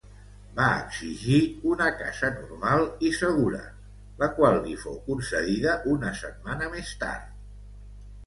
[0.59, 1.35] Va exigir
[1.71, 3.61] una casa normal i segura,
[4.23, 7.29] la qual li fou concedida una setmana més tard.